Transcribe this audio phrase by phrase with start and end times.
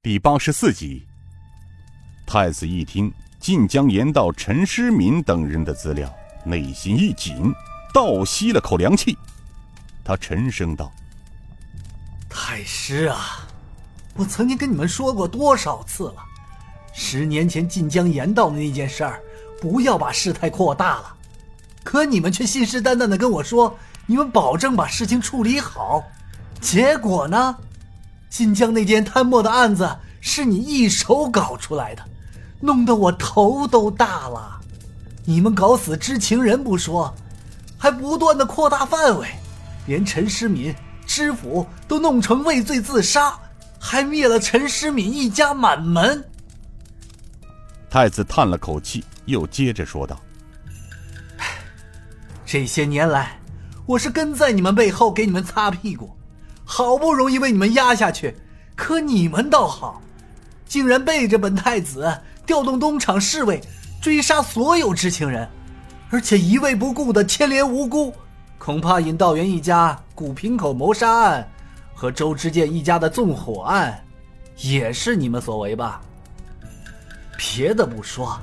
[0.00, 1.04] 第八十四集，
[2.24, 6.08] 太子一听晋江言道陈师敏等人的资料，
[6.44, 7.52] 内心一紧，
[7.92, 9.18] 倒吸了口凉气。
[10.04, 10.92] 他沉声道
[12.30, 13.44] ：“太师啊，
[14.14, 16.22] 我曾经跟你们说过多少次了，
[16.94, 19.20] 十年前晋江言道的那件事儿，
[19.60, 21.16] 不要把事态扩大了。
[21.82, 23.76] 可你们却信誓旦旦的跟我说，
[24.06, 26.04] 你们保证把事情处理好。
[26.60, 27.58] 结果呢？”
[28.30, 32.02] 晋江那件贪墨的案子是你一手搞出来的，
[32.60, 34.60] 弄得我头都大了。
[35.24, 37.14] 你们搞死知情人不说，
[37.76, 39.28] 还不断的扩大范围，
[39.86, 40.74] 连陈诗敏、
[41.06, 43.38] 知府都弄成畏罪自杀，
[43.78, 46.22] 还灭了陈诗敏一家满门。
[47.90, 50.18] 太子叹了口气，又接着说道
[52.44, 53.38] ：“这些年来，
[53.86, 56.10] 我是跟在你们背后给你们擦屁股。”
[56.70, 58.36] 好不容易为你们压下去，
[58.76, 60.02] 可你们倒好，
[60.66, 63.58] 竟然背着本太子调动东厂侍卫
[64.02, 65.48] 追杀所有知情人，
[66.10, 68.12] 而且一味不顾的牵连无辜。
[68.58, 71.50] 恐怕尹道元一家古平口谋杀案
[71.94, 73.98] 和周之剑一家的纵火案，
[74.58, 76.02] 也是你们所为吧？
[77.38, 78.38] 别的不说，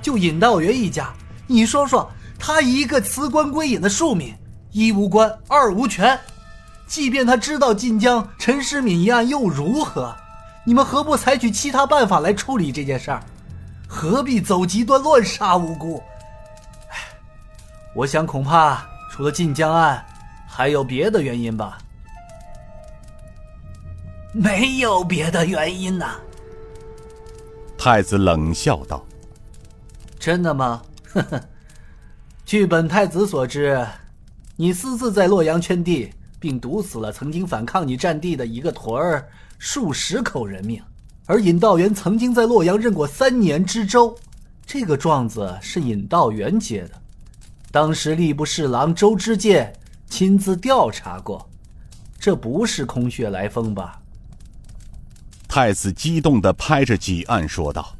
[0.00, 1.12] 就尹道元一家，
[1.46, 4.34] 你说说，他一个辞官归隐的庶民，
[4.70, 6.18] 一无官，二无权。
[6.86, 10.16] 即便他知道晋江陈世敏一案又如何？
[10.64, 13.22] 你们何不采取其他办法来处理这件事儿？
[13.88, 16.02] 何必走极端乱杀无辜？
[16.90, 16.96] 唉，
[17.94, 20.04] 我想恐怕除了晋江案，
[20.48, 21.78] 还有别的原因吧。
[24.32, 26.16] 没有别的原因呐。
[27.78, 29.04] 太子冷笑道
[30.18, 30.82] ：“真的吗？
[31.12, 31.40] 呵呵。
[32.44, 33.86] 据本太子所知，
[34.56, 40.82] 你私自在洛阳圈地。”并毒死了曾经反抗你战地的一个屯儿数十口人命，
[41.26, 44.16] 而尹道元曾经在洛阳任过三年知州，
[44.66, 46.92] 这个状子是尹道元接的，
[47.70, 49.72] 当时吏部侍郎周知介
[50.08, 51.48] 亲自调查过，
[52.18, 54.00] 这不是空穴来风吧？
[55.48, 57.96] 太子激动的拍着几案说道：“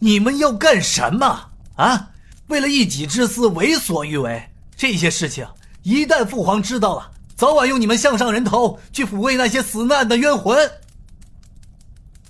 [0.00, 2.10] 你们要干什么啊？
[2.46, 4.42] 为了一己之私为所欲为，
[4.74, 5.46] 这些事情。”
[5.82, 10.56] 一旦父皇知道了，早晚用你们项上人头去抚慰那些死难的冤魂。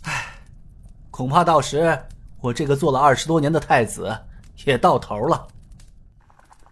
[0.02, 0.24] 唉，
[1.10, 1.98] 恐怕到时
[2.40, 4.16] 我这个做了二十多年的太子
[4.64, 5.46] 也到头了。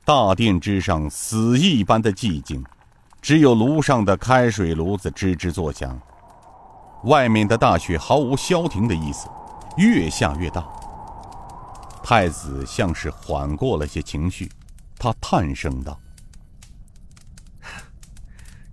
[0.04, 2.64] 大殿之上死一般的寂静，
[3.20, 6.00] 只有炉上的开水炉子吱吱作响。
[7.04, 9.28] 外面的大雪毫无消停的意思，
[9.76, 10.66] 越下越大。
[12.02, 14.50] 太子像是缓过了些情绪，
[14.98, 15.98] 他叹声道。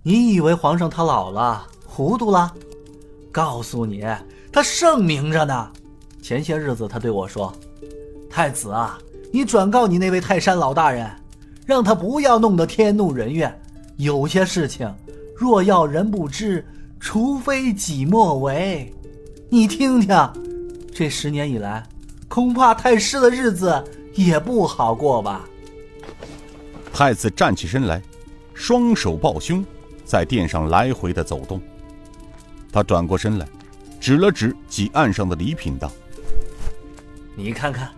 [0.02, 2.52] 你以为皇上他老了糊涂了？
[3.32, 4.04] 告诉你，
[4.52, 5.70] 他盛明着呢。
[6.22, 7.52] 前些日子他对我说
[8.30, 8.98] ：“太子啊，
[9.32, 11.10] 你转告你那位泰山老大人，
[11.66, 13.60] 让他不要弄得天怒人怨。
[13.96, 14.92] 有些事情，
[15.36, 16.64] 若要人不知，
[17.00, 18.92] 除非己莫为。
[19.50, 20.30] 你听听，
[20.94, 21.86] 这十年以来，
[22.28, 23.82] 恐怕太师的日子
[24.14, 25.48] 也不好过吧？”
[26.92, 28.02] 太子站起身来，
[28.54, 29.64] 双手抱胸。
[30.08, 31.60] 在殿上来回的走动，
[32.72, 33.46] 他转过身来，
[34.00, 35.92] 指了指几案上的礼品，道
[37.36, 37.90] ：“你看看，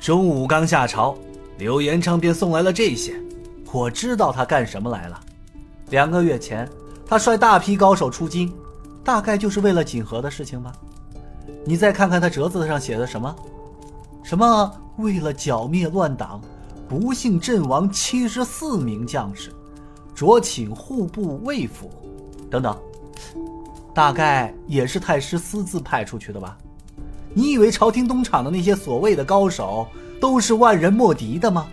[0.00, 1.16] 中午刚下朝，
[1.56, 3.14] 刘延昌便送来了这些。
[3.70, 5.20] 我知道他干什么来了。
[5.90, 6.68] 两个月前，
[7.06, 8.52] 他率大批高手出京，
[9.04, 10.72] 大概就是为了锦和的事情吧。
[11.64, 13.32] 你再看看他折子上写的什么，
[14.24, 16.40] 什么为了剿灭乱党，
[16.88, 19.53] 不幸阵亡七十四名将士。”
[20.14, 21.90] 酌请户部卫府，
[22.50, 22.78] 等等，
[23.92, 26.56] 大概也是太师私自派出去的吧？
[27.32, 29.88] 你以为朝廷东厂的那些所谓的高手
[30.20, 31.66] 都是万人莫敌的吗？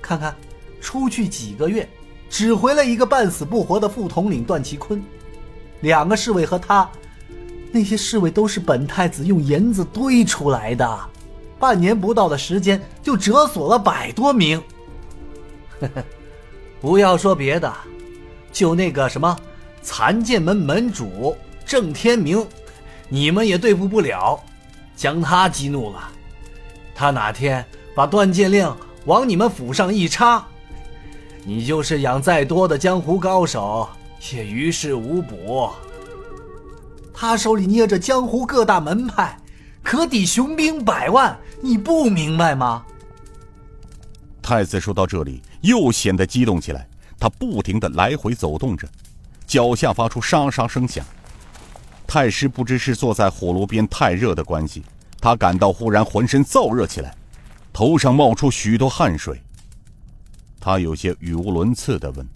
[0.00, 0.34] 看看，
[0.80, 1.88] 出去几个月，
[2.30, 5.02] 只回来一个半死不活的副统领段其坤，
[5.80, 6.88] 两个侍卫和他，
[7.72, 11.00] 那些侍卫都是本太子用银子堆出来的，
[11.58, 14.62] 半年不到的时间就折损了百多名。
[15.80, 16.04] 呵呵。
[16.84, 17.72] 不要说别的，
[18.52, 19.34] 就那个什么
[19.80, 21.34] 残剑门门主
[21.64, 22.46] 郑天明，
[23.08, 24.38] 你们也对付不了，
[24.94, 26.10] 将他激怒了。
[26.94, 27.64] 他哪天
[27.96, 28.70] 把断剑令
[29.06, 30.46] 往你们府上一插，
[31.42, 33.88] 你就是养再多的江湖高手
[34.30, 35.70] 也于事无补。
[37.14, 39.40] 他手里捏着江湖各大门派，
[39.82, 42.84] 可抵雄兵百万，你不明白吗？
[44.42, 46.86] 太子说到这里，又显得激动起来。
[47.18, 48.88] 他不停的来回走动着，
[49.46, 51.04] 脚下发出沙沙声响。
[52.06, 54.84] 太师不知是坐在火炉边太热的关系，
[55.20, 57.14] 他感到忽然浑身燥热起来，
[57.72, 59.40] 头上冒出许多汗水。
[60.60, 62.26] 他有些语无伦次的问：“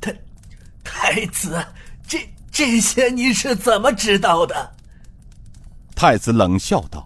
[0.00, 0.16] 太
[0.84, 1.64] 太子，
[2.06, 4.72] 这这些你是怎么知道的？”
[5.96, 7.00] 太子冷笑道：“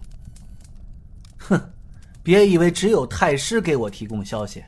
[2.23, 4.63] 别以为只有太师给我提供消息，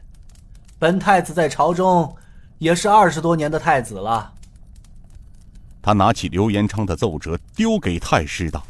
[0.79, 2.15] 本太子在朝中
[2.57, 4.33] 也是二十多年的太子了。”
[5.81, 8.63] 他拿起刘延昌的奏折，丢给太师道：“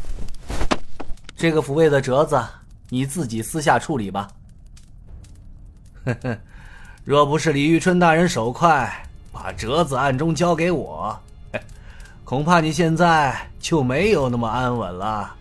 [1.38, 2.44] 这个抚慰的折子，
[2.90, 4.28] 你自己私下处理吧。
[6.06, 6.38] 呵呵，
[7.04, 8.92] 若不是李玉春大人手快，
[9.32, 11.18] 把折子暗中交给我，
[12.26, 15.36] 恐怕你现在就没有那么安稳了。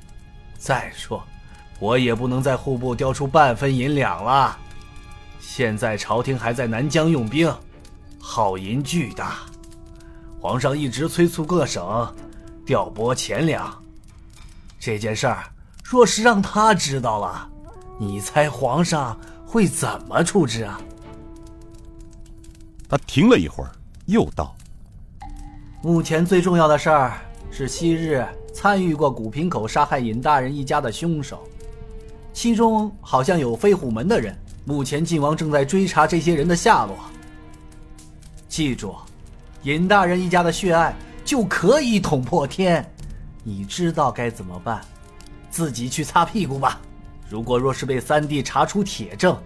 [0.59, 1.25] 再说，
[1.83, 4.57] 我也不能在户部调出半分银两了。
[5.41, 7.53] 现在朝廷还在南疆用兵，
[8.21, 9.39] 耗银巨大。”
[10.39, 12.15] 皇上一直催促各省
[12.65, 13.83] 调拨钱粮，
[14.79, 15.43] 这件事儿
[15.83, 17.51] 若是让他知道了，
[17.99, 20.81] 你猜皇上会怎么处置啊？
[22.89, 23.73] 他停了一会儿，
[24.07, 24.55] 又道
[25.83, 27.19] ：“目前最重要的事儿
[27.51, 28.25] 是昔日
[28.55, 31.43] 参与过古平口杀害尹大人一家的凶手，
[32.33, 34.37] 其中好像有飞虎门的人。
[34.65, 36.97] 目前晋王正在追查这些人的下落。
[38.49, 38.95] 记住。”
[39.65, 40.93] 尹大人一家的血案
[41.25, 42.85] 就可以捅破天，
[43.45, 44.81] 你知道该怎么办，
[45.51, 46.81] 自己去擦屁股吧。
[47.31, 49.41] 如果若是被三弟查出铁证，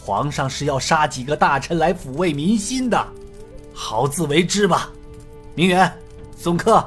[0.00, 3.06] 皇上是要杀几个大臣来抚慰民心的，
[3.72, 4.90] 好自为之吧。
[5.54, 5.92] 明远，
[6.36, 6.84] 送客。